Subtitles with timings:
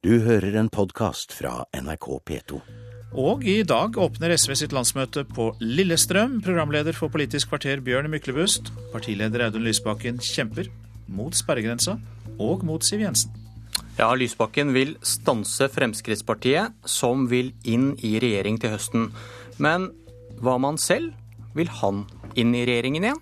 [0.00, 2.58] Du hører en podkast fra NRK P2.
[3.20, 6.38] Og i dag åpner SV sitt landsmøte på Lillestrøm.
[6.40, 8.70] Programleder for Politisk kvarter Bjørn Myklebust.
[8.94, 10.70] Partileder Audun Lysbakken kjemper
[11.04, 11.98] mot sperregrensa
[12.40, 13.36] og mot Siv Jensen.
[13.98, 19.10] Ja, Lysbakken vil stanse Fremskrittspartiet, som vil inn i regjering til høsten.
[19.60, 19.90] Men
[20.40, 21.12] hva med han selv?
[21.52, 22.06] Vil han
[22.40, 23.20] inn i regjeringen igjen?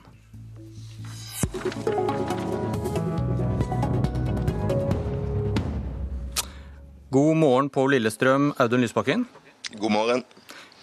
[7.19, 9.25] God morgen Pål Lillestrøm, Audun Lysbakken.
[9.73, 10.21] God morgen.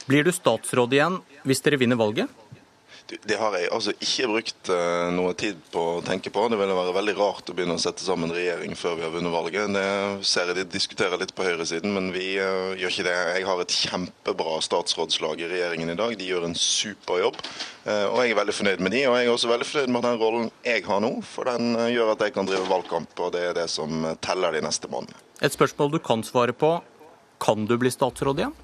[0.10, 1.14] Blir du statsråd igjen
[1.48, 2.28] hvis dere vinner valget?
[3.06, 6.48] Det har jeg altså ikke brukt uh, noe tid på å tenke på.
[6.50, 9.34] Det ville være veldig rart å begynne å sette sammen regjering før vi har vunnet
[9.34, 9.76] valget.
[9.76, 13.16] Det ser jeg de diskuterer litt på høyresiden, men vi uh, gjør ikke det.
[13.38, 16.18] Jeg har et kjempebra statsrådslag i regjeringen i dag.
[16.18, 17.38] De gjør en super jobb.
[17.86, 20.10] Uh, og jeg er veldig fornøyd med de, og jeg er også veldig fornøyd med
[20.10, 21.14] den rollen jeg har nå.
[21.30, 24.66] For den gjør at jeg kan drive valgkamp, og det er det som teller de
[24.66, 25.22] neste månedene.
[25.46, 26.80] Et spørsmål du kan svare på.
[27.44, 28.62] Kan du bli statsråd igjen?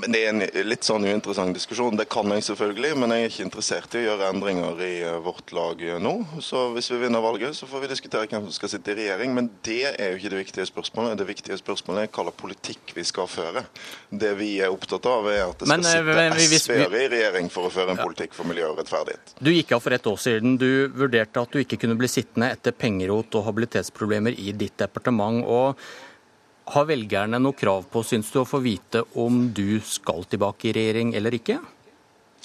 [0.00, 1.96] Men Det er en litt sånn uinteressant diskusjon.
[1.98, 5.18] Det kan jeg selvfølgelig, men jeg er ikke interessert i å gjøre endringer i eh,
[5.24, 6.14] vårt lag nå.
[6.44, 9.34] Så hvis vi vinner valget, så får vi diskutere hvem som skal sitte i regjering.
[9.36, 11.16] Men det er jo ikke det viktige spørsmålet.
[11.20, 13.64] Det viktige spørsmålet er hva slags politikk vi skal føre.
[14.10, 17.52] Det vi er opptatt av, er at det skal men, eh, sitte SV-ere i regjering
[17.52, 18.08] for å føre en ja.
[18.08, 19.36] politikk for miljø og rettferdighet.
[19.40, 20.58] Du gikk av for ett år siden.
[20.60, 25.44] Du vurderte at du ikke kunne bli sittende etter pengerot og habilitetsproblemer i ditt departement.
[25.46, 25.80] og
[26.74, 30.74] har velgerne noe krav på, syns du, å få vite om du skal tilbake i
[30.76, 31.60] regjering eller ikke?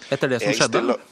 [0.10, 0.82] Etter det som jeg skjedde?
[0.84, 1.11] Stiller,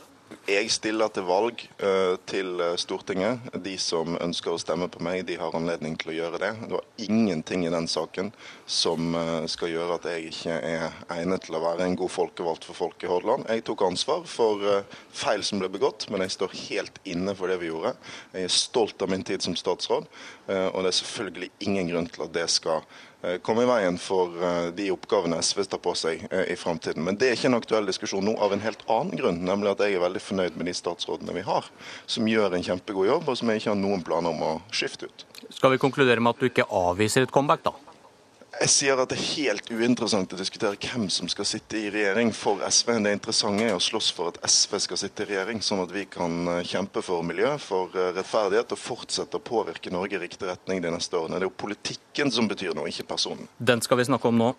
[0.49, 3.49] jeg stiller til valg uh, til eh, Stortinget.
[3.63, 6.51] De som ønsker å stemme på meg, de har anledning til å gjøre det.
[6.63, 8.31] Det var ingenting i den saken
[8.69, 12.67] som uh, skal gjøre at jeg ikke er egnet til å være en god folkevalgt
[12.69, 13.45] for folk i Hordaland.
[13.49, 14.63] Jeg tok ansvar for
[15.15, 17.93] feil som ble begått, men jeg står helt inne for det vi gjorde.
[18.33, 20.09] Jeg er stolt av min tid som statsråd,
[20.49, 22.83] og det er selvfølgelig ingen grunn til at det skal
[23.18, 27.03] Eh, komme i veien for eh, de oppgavene SV tar på seg eh, i framtiden.
[27.03, 29.83] Men det er ikke en aktuell diskusjon nå av en helt annen grunn, nemlig at
[29.83, 31.67] jeg er veldig fornøyd med de statsrådene vi har,
[32.07, 35.11] som gjør en kjempegod jobb, og som jeg ikke har noen planer om å skifte
[35.11, 35.27] ut.
[35.49, 37.75] Skal vi konkludere med at du ikke avviser et comeback, da?
[38.57, 42.31] Jeg sier at det er helt uinteressant å diskutere hvem som skal sitte i regjering
[42.33, 42.95] for SV.
[43.05, 46.07] Det interessante er å slåss for at SV skal sitte i regjering, sånn at vi
[46.09, 50.49] kan eh, kjempe for miljø, for eh, rettferdighet og fortsette å påvirke Norge i riktig
[50.49, 51.37] retning de neste årene.
[51.37, 53.45] Det er jo politikken som betyr noe, ikke personen.
[53.61, 54.49] Den skal vi snakke om nå.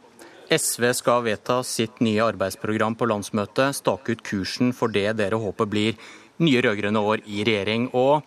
[0.55, 5.69] SV skal vedta sitt nye arbeidsprogram på landsmøtet, stake ut kursen for det dere håper
[5.71, 5.99] blir
[6.43, 7.91] nye rød-grønne år i regjering.
[7.99, 8.22] Og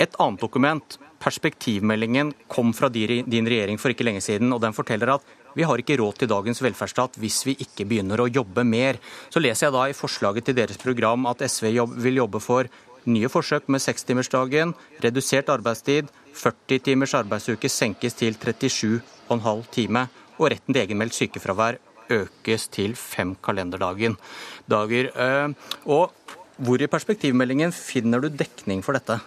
[0.00, 5.16] et annet dokument Perspektivmeldingen kom fra din regjering for ikke lenge siden, og den forteller
[5.16, 5.24] at
[5.56, 9.00] vi har ikke råd til dagens velferdsstat hvis vi ikke begynner å jobbe mer.
[9.32, 11.72] Så leser jeg da i forslaget til deres program at SV
[12.04, 12.70] vil jobbe for
[13.10, 20.06] nye forsøk med sekstimersdagen, redusert arbeidstid, 40 timers arbeidsuke senkes til 37,5 time,
[20.36, 21.78] og retten til egenmeldt sykefravær
[22.12, 24.14] økes til fem kalenderdager.
[24.70, 25.10] Dager,
[25.86, 29.18] og hvor i perspektivmeldingen finner du dekning for dette?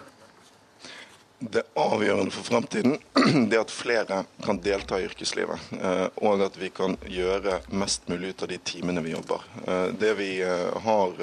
[1.40, 2.98] Det avgjørende for fremtiden
[3.52, 5.70] er at flere kan delta i yrkeslivet.
[5.80, 9.46] Eh, og at vi kan gjøre mest mulig ut av de timene vi jobber.
[9.64, 11.16] Eh, det vi eh, har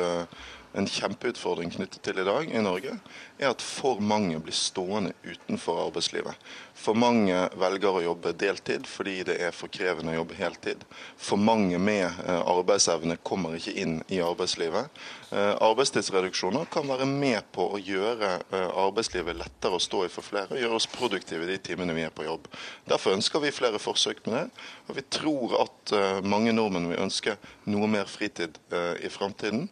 [0.77, 2.97] en kjempeutfordring knyttet til i dag i Norge,
[3.37, 6.37] er at for mange blir stående utenfor arbeidslivet.
[6.77, 10.83] For mange velger å jobbe deltid fordi det er for krevende å jobbe heltid.
[11.17, 15.01] For mange med eh, arbeidsevne kommer ikke inn i arbeidslivet.
[15.33, 20.25] Eh, arbeidstidsreduksjoner kan være med på å gjøre eh, arbeidslivet lettere å stå i for
[20.25, 22.45] flere, og gjøre oss produktive de timene vi er på jobb.
[22.89, 24.45] Derfor ønsker vi flere forsøk med det.
[24.87, 25.91] Og vi tror at
[26.23, 27.35] mange nordmenn vil ønske
[27.71, 28.55] noe mer fritid
[29.03, 29.65] i framtiden.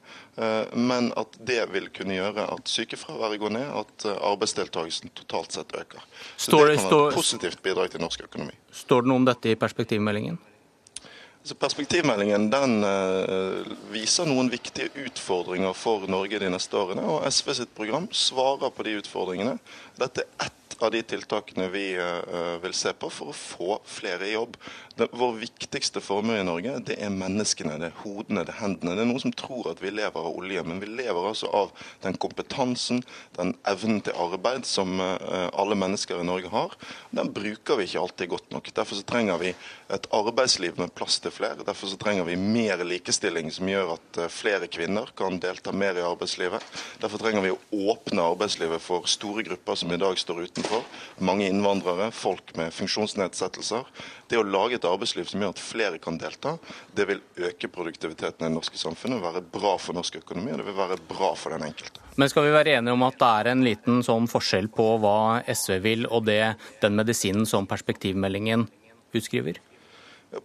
[0.75, 6.03] Men at det vil kunne gjøre at sykefraværet går ned, at arbeidsdeltakelsen totalt sett øker.
[6.37, 8.55] Står det, kan være et positivt bidrag til norsk økonomi.
[8.71, 10.39] Står det noe om dette i perspektivmeldingen?
[11.45, 17.03] Altså, perspektivmeldingen den, uh, viser noen viktige utfordringer for Norge de neste årene.
[17.05, 19.59] og SV sitt program svarer på de utfordringene.
[20.01, 24.27] Dette er ett av de tiltakene vi uh, vil se på for å få flere
[24.27, 24.57] i jobb.
[24.95, 28.95] Det, vår viktigste formue i Norge det er menneskene, det er hodene, det er hendene.
[28.95, 31.71] Det er noen som tror at vi lever av olje, men vi lever altså av
[32.03, 33.03] den kompetansen,
[33.37, 36.75] den evnen til arbeid som uh, alle mennesker i Norge har.
[37.15, 38.71] Den bruker vi ikke alltid godt nok.
[38.75, 39.53] Derfor så trenger vi
[39.95, 41.63] et arbeidsliv med plass til flere.
[41.63, 46.05] Derfor så trenger vi mer likestilling som gjør at flere kvinner kan delta mer i
[46.05, 46.63] arbeidslivet.
[47.03, 50.83] Derfor trenger vi å åpne arbeidslivet for store grupper som i dag står utenfor utenfor.
[51.17, 53.85] Mange innvandrere, folk med funksjonsnedsettelser.
[54.27, 56.57] Det å lage et arbeidsliv som gjør at flere kan delta,
[56.95, 60.67] det vil øke produktiviteten i det norske samfunnet, være bra for norsk økonomi og det
[60.67, 62.01] vil være bra for den enkelte.
[62.15, 65.43] Men skal vi være enige om at det er en liten sånn forskjell på hva
[65.51, 68.67] SV vil og det, den medisinen som perspektivmeldingen
[69.15, 69.61] utskriver?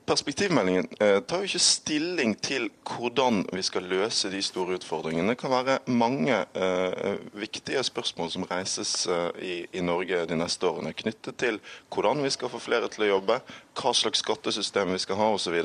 [0.07, 5.33] Perspektivmeldingen eh, tar jo ikke stilling til hvordan vi skal løse de store utfordringene.
[5.33, 10.69] Det kan være mange eh, viktige spørsmål som reises eh, i, i, Norge de neste
[10.69, 11.59] årene, knyttet til
[11.91, 13.41] hvordan vi skal få flere til å jobbe,
[13.81, 15.57] hva slags skattesystem vi skal ha osv.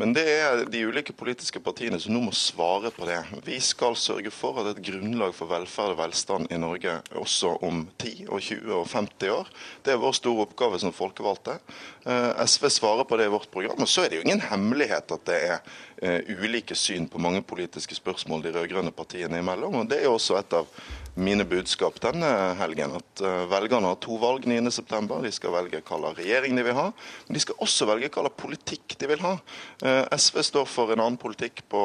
[0.00, 3.20] Men det er de ulike politiske partiene som nå må svare på det.
[3.46, 7.84] Vi skal sørge for at et grunnlag for velferd og velstand i Norge også om
[7.98, 9.54] 10 og 20 og 50 år.
[9.84, 11.58] Det er vår store oppgave som folkevalgte.
[12.08, 13.84] Eh, SV svarer på det i vårt program.
[13.84, 15.60] Og så er det jo ingen hemmelighet at det er
[16.02, 19.82] uh, ulike syn på mange politiske spørsmål de rød-grønne partiene imellom.
[19.82, 20.68] og Det er jo også et av
[21.12, 22.28] mine budskap denne
[22.60, 22.96] helgen.
[22.96, 25.20] At uh, velgerne har to valg 9.9.
[25.26, 26.88] De skal velge hva regjering de vil ha,
[27.26, 29.36] men de skal også velge hva politikk de vil ha.
[29.84, 31.82] Uh, SV står for en annen politikk på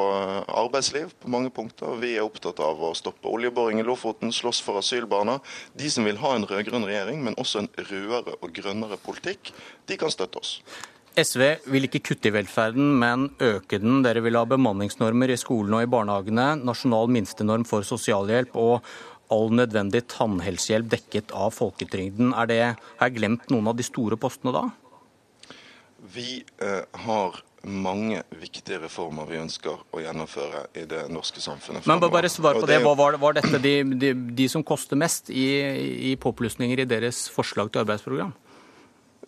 [0.47, 1.97] arbeidsliv på mange punkter.
[2.01, 5.39] Vi er opptatt av å stoppe oljeboring i Lofoten, slåss for asylbarna.
[5.77, 9.51] De som vil ha en rød-grønn regjering, men også en rødere og grønnere politikk,
[9.87, 10.59] de kan støtte oss.
[11.17, 11.43] SV
[11.73, 14.03] vil ikke kutte i velferden, men øke den.
[14.05, 18.85] Dere vil ha bemanningsnormer i skolene og i barnehagene, nasjonal minstenorm for sosialhjelp og
[19.33, 22.31] all nødvendig tannhelsehjelp dekket av folketrygden.
[22.37, 22.61] Er det,
[22.99, 24.67] har jeg glemt noen av de store postene da?
[26.13, 31.87] Vi eh, har mange viktige reformer vi ønsker å gjennomføre i det norske samfunnet.
[31.89, 32.79] Men bare svar på det.
[32.85, 35.47] Var, var dette de, de, de, som koster mest i,
[36.11, 38.35] i påplussinger i deres forslag til arbeidsprogram?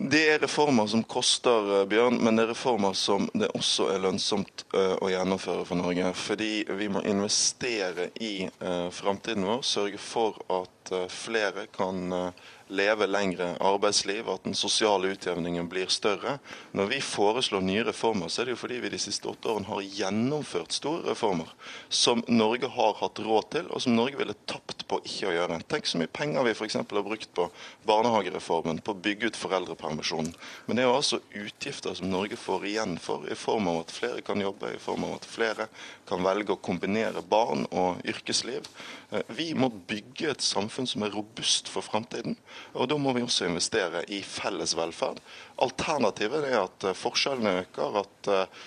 [0.02, 4.00] Det er reformer som koster, eh, Bjørn, men det er reformer som det også er
[4.00, 6.14] lønnsomt uh, å gjennomføre for Norge.
[6.16, 12.32] Fordi vi må investere i uh, framtiden vår, sørge for at flere kan
[12.70, 16.38] leve lengre arbeidsliv, at den sosiale utjevningen blir større.
[16.78, 19.70] Når vi foreslår nye reformer, så er det jo fordi vi de siste åtte årene
[19.70, 21.50] har gjennomført store reformer
[21.90, 25.60] som Norge har hatt råd til, og som Norge ville tapt på ikke å gjøre.
[25.72, 26.78] Tenk så mye penger vi f.eks.
[26.80, 27.48] har brukt på
[27.90, 30.32] barnehagereformen, på å bygge ut foreldrepermisjonen.
[30.68, 33.96] Men det er jo altså utgifter som Norge får igjen for, i form av at
[33.96, 35.70] flere kan jobbe, i form av at flere
[36.10, 38.70] kan velge å kombinere barn og yrkesliv.
[39.12, 42.38] Eh, vi må bygge et samfunn som er robust for framtiden.
[42.74, 45.20] Og da må vi også investere i felles velferd.
[45.64, 48.66] Alternativet er at eh, forskjellene øker, at uh,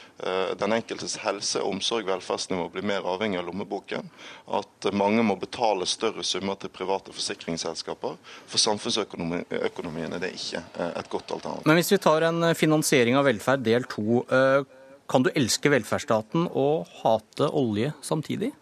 [0.59, 4.11] den enkeltes helse, omsorg, velferdsnivå blir mer avhengig av lommeboken.
[4.59, 8.19] At mange må betale større summer til private forsikringsselskaper.
[8.47, 10.63] For samfunnsøkonomien er det ikke
[10.93, 11.67] et godt alternativ.
[11.67, 14.23] Men hvis vi tar en finansiering av velferd del to.
[15.11, 18.53] Kan du elske velferdsstaten og hate olje samtidig?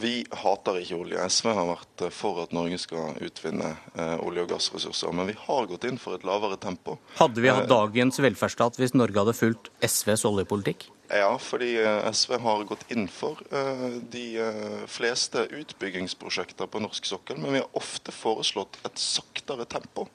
[0.00, 1.24] Vi hater ikke olje.
[1.28, 5.12] SV har vært eh, for at Norge skal utvinne eh, olje- og gassressurser.
[5.16, 6.96] Men vi har gått inn for et lavere tempo.
[7.18, 10.88] Hadde vi hatt eh, dagens velferdsstat hvis Norge hadde fulgt SVs oljepolitikk?
[11.12, 11.74] Ja, fordi
[12.08, 13.36] SV har gått inn for
[14.14, 14.22] de
[14.88, 17.36] fleste utbyggingsprosjekter på norsk sokkel.
[17.42, 20.06] Men vi har ofte foreslått et saktere tempo.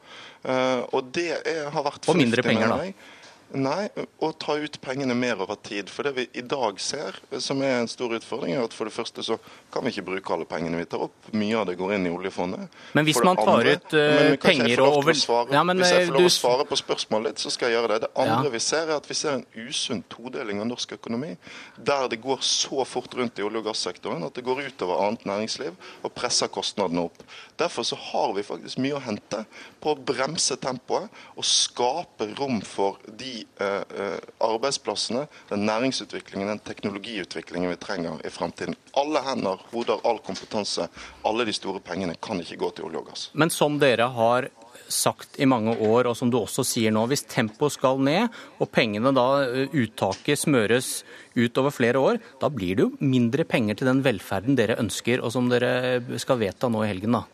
[0.42, 2.16] Og det har vært fornuftig.
[2.16, 3.14] Og mindre penger, da?
[3.56, 3.88] Nei,
[4.20, 5.88] å ta ut pengene mer over tid.
[5.92, 8.96] For det vi i dag ser, som er en stor utfordring, er at for det
[8.96, 9.38] første så
[9.72, 11.30] kan vi ikke bruke alle pengene vi tar opp.
[11.32, 12.74] Mye av det går inn i oljefondet.
[12.98, 16.34] Men hvis man tar andre, ut uh, penger over ja, Hvis jeg får lov å
[16.36, 18.02] svare på spørsmålet litt, så skal jeg gjøre det.
[18.04, 18.54] Det andre ja.
[18.58, 21.34] vi ser, er at vi ser en usunn todeling av norsk økonomi.
[21.78, 25.24] Der det går så fort rundt i olje- og gassektoren at det går utover annet
[25.30, 25.72] næringsliv
[26.04, 27.24] og presser kostnadene opp.
[27.58, 29.44] Derfor så har vi faktisk mye å hente
[29.82, 36.60] på å bremse tempoet og skape rom for de Eh, eh, arbeidsplassene, den næringsutviklingen, den
[36.62, 38.76] teknologiutviklingen vi trenger i fremtiden.
[38.94, 40.86] Alle hender, hoder, all kompetanse,
[41.26, 43.24] alle de store pengene kan ikke gå til olje og gass.
[43.34, 44.50] Men som dere har
[44.94, 48.30] sagt i mange år, og som du også sier nå, hvis tempoet skal ned,
[48.62, 51.02] og pengene da, eh, uttaket smøres
[51.34, 55.24] ut over flere år, da blir det jo mindre penger til den velferden dere ønsker,
[55.24, 57.26] og som dere skal vedta nå i helgen, da?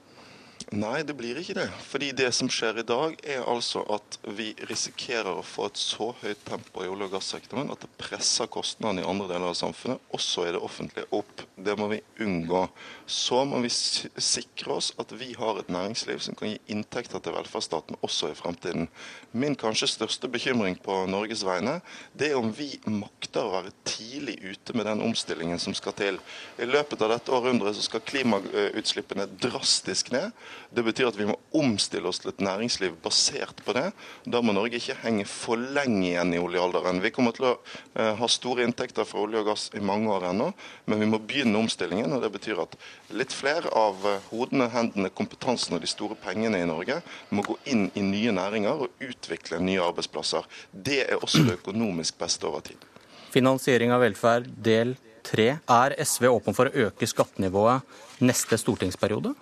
[0.71, 1.65] Nei, det blir ikke det.
[1.89, 6.11] Fordi det som skjer i dag, er altså at vi risikerer å få et så
[6.21, 10.01] høyt tempo i olje- og gassektoren at det presser kostnadene i andre deler av samfunnet,
[10.15, 11.43] også i det offentlige, opp.
[11.57, 12.63] Det må vi unngå.
[13.05, 17.35] Så må vi sikre oss at vi har et næringsliv som kan gi inntekter til
[17.35, 18.87] velferdsstaten også i fremtiden.
[19.33, 21.79] Min kanskje største bekymring på Norges vegne,
[22.17, 26.19] det er om vi makter å være tidlig ute med den omstillingen som skal til.
[26.61, 30.31] I løpet av dette århundret så skal klimautslippene drastisk ned.
[30.73, 33.85] Det betyr at vi må omstille oss til et næringsliv basert på det.
[34.25, 37.01] Da må Norge ikke henge for lenge igjen i oljealderen.
[37.03, 40.29] Vi kommer til å uh, ha store inntekter fra olje og gass i mange år
[40.31, 40.49] ennå,
[40.89, 42.15] men vi må begynne omstillingen.
[42.15, 42.77] og Det betyr at
[43.13, 47.59] litt flere av uh, hodene, hendene, kompetansen og de store pengene i Norge må gå
[47.69, 50.49] inn i nye næringer og utvikle nye arbeidsplasser.
[50.71, 52.89] Det er også det økonomisk beste over tid.
[53.33, 55.57] Finansiering av velferd, del tre.
[55.69, 59.33] Er SV åpen for å øke skattenivået neste stortingsperiode?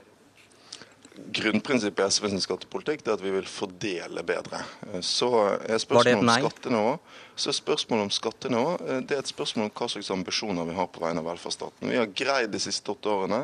[1.34, 4.64] Grunnprinsippet i SVs skattepolitikk er at vi vil fordele bedre.
[5.06, 5.32] Så
[5.68, 6.96] er spørsmålet om skattenivå
[7.42, 10.90] så spørsmålet om skattenivå eh, det er et spørsmål om hva slags ambisjoner vi har
[10.92, 11.90] på vegne av velferdsstaten.
[11.90, 13.40] Vi har greid de siste åtte årene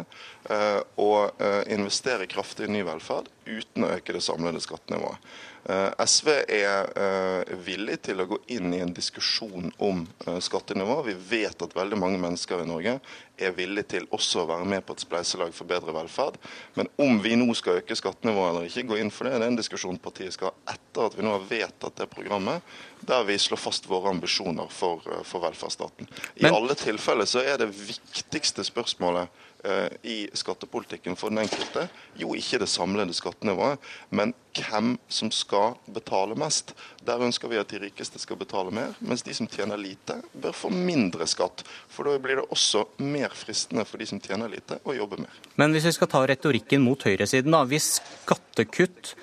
[0.51, 5.23] eh, å eh, investere kraftig i ny velferd uten å øke det samlede skattenivået.
[5.67, 11.01] Eh, SV er eh, villig til å gå inn i en diskusjon om eh, skattenivå.
[11.09, 12.93] Vi vet at veldig mange mennesker i Norge
[13.37, 16.39] er villig til også å være med på et spleiselag for bedre velferd.
[16.79, 19.51] Men om vi nå skal øke skattenivået eller ikke, gå inn for det, det er
[19.51, 22.65] en diskusjon partiet skal ha etter at vi nå har vedtatt det programmet,
[23.07, 26.09] der vi slår fast våre ambisjoner for, for velferdsstaten.
[26.35, 26.57] I Men...
[26.57, 29.29] alle tilfeller så er det viktigste spørsmålet
[29.63, 33.81] Eh, i skattepolitikken for den enkelte, jo ikke det samlede skattenivået,
[34.13, 36.75] men hvem som skal betale mest.
[37.01, 40.53] Der ønsker vi at de rikeste skal betale mer, mens de som tjener lite, bør
[40.53, 41.65] få mindre skatt.
[41.89, 45.41] For da blir det også mer fristende for de som tjener lite, å jobbe mer.
[45.57, 47.65] Men hvis vi skal ta retorikken mot høyresiden, da.
[47.65, 49.15] Hvis skattekutt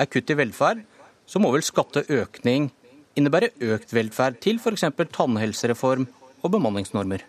[0.00, 0.86] er kutt i velferd,
[1.26, 2.70] så må vel skatteøkning
[3.18, 4.86] innebære økt velferd til f.eks.
[5.12, 6.08] tannhelsereform
[6.42, 7.24] og bemanningsnormer?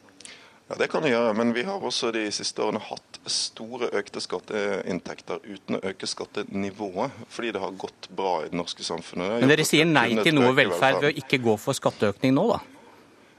[0.69, 4.21] Ja, Det kan det gjøre, men vi har også de siste årene hatt store økte
[4.23, 9.41] skatteinntekter uten å øke skattenivået, fordi det har gått bra i det norske samfunnet.
[9.43, 12.61] Men dere sier nei til noe velferd ved å ikke gå for skatteøkning nå, da?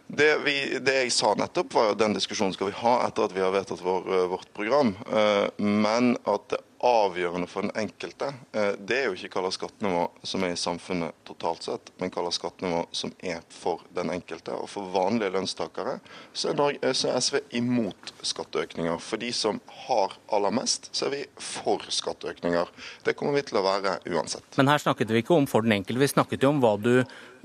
[0.06, 3.34] Det, vi, det, jeg sa nettopp, var jo den diskusjonen skal vi ha etter at
[3.34, 4.92] vi har vedtatt vår, vårt program.
[5.08, 9.56] Eh, men at det avgjørende for den enkelte, eh, det er jo ikke hva slags
[9.56, 14.12] skattenivå som er i samfunnet totalt sett, men hva slags skattenivå som er for den
[14.12, 14.52] enkelte.
[14.60, 15.96] Og for vanlige lønnstakere
[16.36, 19.00] så er, Norge, så er SV imot skatteøkninger.
[19.00, 22.72] For de som har aller mest, så er vi for skatteøkninger.
[23.08, 24.44] Det kommer vi til å være uansett.
[24.60, 26.98] Men her snakket vi ikke om for den enkelte, vi snakket jo om hva du,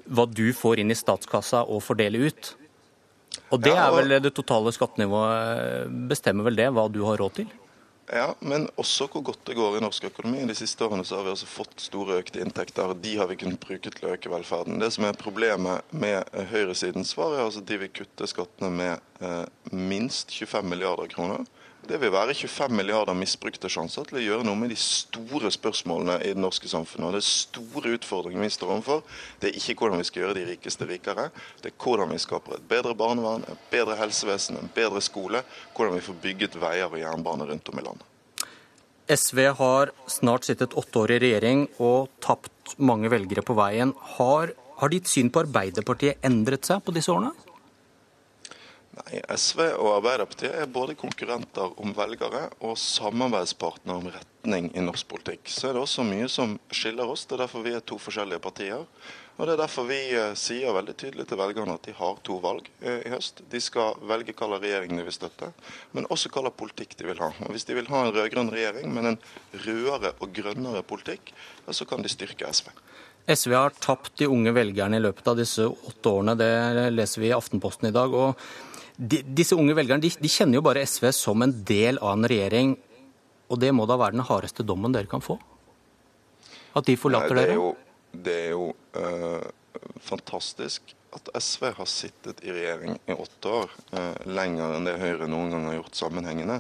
[0.09, 2.53] hva du får inn i statskassa og fordele ut.
[3.53, 7.49] Og det er vel det totale skattenivået bestemmer vel det, hva du har råd til?
[8.09, 10.41] Ja, men også hvor godt det går i norsk økonomi.
[10.49, 12.89] De siste årene så har vi altså fått store økte inntekter.
[12.89, 14.79] og De har vi kunnet bruke til å øke velferden.
[14.81, 19.21] Det som er problemet med høyresidens svar, er altså at de vil kutte skattene med
[19.21, 21.45] eh, minst 25 milliarder kroner.
[21.89, 26.19] Det vil være 25 milliarder misbrukte sjanser til å gjøre noe med de store spørsmålene
[26.21, 27.07] i det norske samfunnet.
[27.07, 29.01] Og det store utfordringer vi står overfor.
[29.41, 31.31] Det er ikke hvordan vi skal gjøre de rikeste rikere.
[31.63, 35.41] Det er hvordan vi skaper et bedre barnevern, et bedre helsevesen, en bedre skole.
[35.73, 38.05] Hvordan vi får bygget veier og jernbane rundt om i landet.
[39.09, 43.97] SV har snart sittet åtte år i regjering og tapt mange velgere på veien.
[44.19, 47.33] Har, har ditt syn på Arbeiderpartiet endret seg på disse årene?
[48.99, 55.07] Nei, SV og Arbeiderpartiet er både konkurrenter om velgere og samarbeidspartner om retning i norsk
[55.11, 55.47] politikk.
[55.53, 57.23] Så er det også mye som skiller oss.
[57.25, 58.83] Det er derfor vi er to forskjellige partier.
[59.39, 62.41] Og det er derfor vi eh, sier veldig tydelig til velgerne at de har to
[62.43, 63.39] valg eh, i høst.
[63.47, 65.51] De skal velge hva slags regjering de vil støtte,
[65.95, 67.31] men også hva politikk de vil ha.
[67.47, 69.21] Og Hvis de vil ha en rød-grønn regjering, men en
[69.63, 71.31] rødere og grønnere politikk,
[71.71, 72.67] så kan de styrke SV.
[73.29, 76.35] SV har tapt de unge velgerne i løpet av disse åtte årene.
[76.35, 78.11] Det leser vi i Aftenposten i dag.
[78.11, 78.35] og
[78.99, 82.27] de, disse unge velgerne de, de, kjenner jo bare SV som en del av en
[82.29, 82.75] regjering.
[83.49, 85.39] Og det må da være den hardeste dommen dere kan få?
[86.77, 87.69] At de forlater Nei, det jo,
[88.27, 88.67] det er jo
[88.99, 89.47] uh,
[90.05, 95.27] fantastisk at SV har sittet i regjering i åtte år, uh, lenger enn det Høyre
[95.29, 96.59] noen gang har gjort sammenhengende.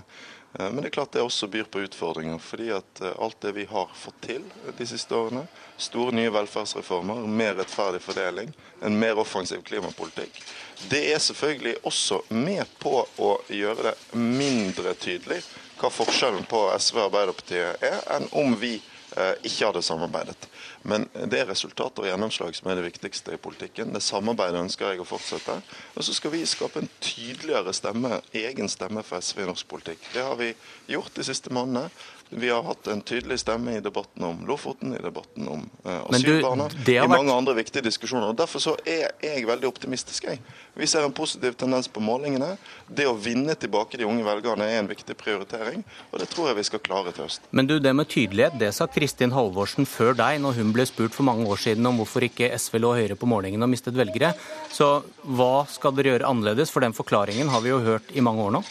[0.55, 2.39] Uh, men det er klart det også byr på utfordringer.
[2.39, 4.45] fordi at alt det vi har fått til
[4.77, 5.45] de siste årene,
[5.77, 10.43] store nye velferdsreformer, mer rettferdig fordeling, en mer offensiv klimapolitikk,
[10.89, 15.41] det er selvfølgelig også med på å gjøre det mindre tydelig
[15.79, 20.47] hva forskjellen på SV og Arbeiderpartiet er, enn om vi eh, ikke hadde samarbeidet.
[20.87, 23.93] Men det er resultater og gjennomslag som er det viktigste i politikken.
[23.95, 25.57] Det samarbeidet ønsker jeg å fortsette.
[25.95, 30.05] Og så skal vi skape en tydeligere stemme, egen stemme for SV i norsk politikk.
[30.13, 30.53] Det har vi
[30.93, 31.89] gjort de siste månedene.
[32.29, 36.67] Vi har hatt en tydelig stemme i debatten om Lofoten, i debatten om uh, asylbarna,
[36.85, 38.29] i mange andre viktige diskusjoner.
[38.29, 40.27] og Derfor så er jeg veldig optimistisk.
[40.29, 40.41] Jeg.
[40.77, 42.51] Vi ser en positiv tendens på målingene.
[42.85, 45.81] Det å vinne tilbake de unge velgerne er en viktig prioritering,
[46.11, 47.49] og det tror jeg vi skal klare til høsten.
[47.49, 51.17] Men du, det med tydelighet, det sa Kristin Halvorsen før deg, når hun ble spurt
[51.17, 54.35] for mange år siden om hvorfor ikke SV lå høyere på målingene og mistet velgere.
[54.69, 56.69] Så hva skal dere gjøre annerledes?
[56.69, 58.65] For den forklaringen har vi jo hørt i mange år nå.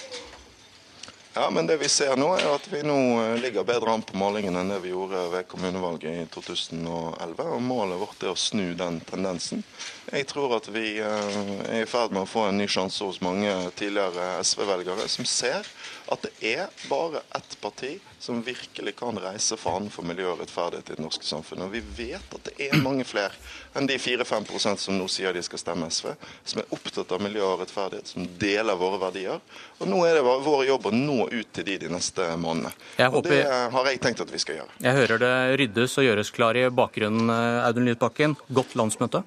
[1.41, 4.17] Ja, men det vi ser nå er at vi nå eh, ligger bedre an på
[4.19, 7.45] målingene enn det vi gjorde ved kommunevalget i 2011.
[7.45, 9.63] og Målet vårt er å snu den tendensen.
[10.11, 13.21] Jeg tror at vi eh, er i ferd med å få en ny sjanse hos
[13.23, 15.71] mange tidligere SV-velgere som ser
[16.13, 20.91] at det er bare ett parti som virkelig kan reise fanen for miljø og rettferdighet
[20.91, 21.69] i det norske samfunnet.
[21.69, 23.35] Og vi vet at det er mange flere
[23.77, 26.11] enn de 4-5% som nå sier de skal stemme SV,
[26.49, 29.43] som er opptatt av miljø og rettferdighet, som deler våre verdier.
[29.79, 32.73] Og nå er det vår jobb å nå ut til de de neste månedene.
[33.13, 34.79] Og det har jeg tenkt at vi skal gjøre.
[34.85, 37.31] Jeg hører det ryddes og gjøres klar i bakgrunnen,
[37.67, 38.39] Audun Lysbakken.
[38.49, 39.23] Godt landsmøte.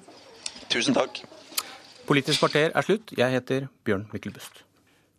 [0.72, 1.22] Tusen takk.
[2.08, 3.14] Politisk kvarter er slutt.
[3.16, 4.64] Jeg heter Bjørn Myklebust.